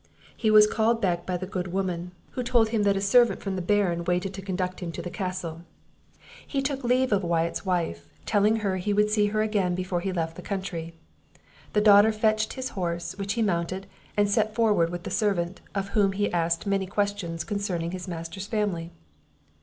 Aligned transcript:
He 0.35 0.49
was 0.49 0.63
soon 0.63 0.73
called 0.73 0.99
back 0.99 1.27
by 1.27 1.37
the 1.37 1.45
good 1.45 1.67
woman, 1.67 2.13
who 2.31 2.41
told 2.41 2.69
him 2.69 2.81
that 2.81 2.97
a 2.97 3.01
servant 3.01 3.39
from 3.39 3.55
the 3.55 3.61
Baron 3.61 4.03
waited 4.03 4.33
to 4.33 4.41
conduct 4.41 4.79
him 4.79 4.91
to 4.93 5.01
the 5.03 5.11
Castle. 5.11 5.61
He 6.47 6.59
took 6.63 6.83
leave 6.83 7.11
of 7.11 7.23
Wyatt's 7.23 7.67
wife, 7.67 8.09
telling 8.25 8.55
her 8.65 8.77
he 8.77 8.93
would 8.93 9.11
see 9.11 9.27
her 9.27 9.43
again 9.43 9.75
before 9.75 9.99
he 9.99 10.11
left 10.11 10.37
the 10.37 10.41
country. 10.41 10.95
The 11.73 11.81
daughter 11.81 12.11
fetched 12.11 12.53
his 12.53 12.69
horse, 12.69 13.15
which 13.19 13.33
he 13.33 13.43
mounted, 13.43 13.85
and 14.17 14.27
set 14.27 14.55
forward 14.55 14.89
with 14.89 15.03
the 15.03 15.11
servant, 15.11 15.61
of 15.75 15.89
whom 15.89 16.13
he 16.13 16.33
asked 16.33 16.65
many 16.65 16.87
questions 16.87 17.43
concerning 17.43 17.91
his 17.91 18.07
master's 18.07 18.47
family. 18.47 18.89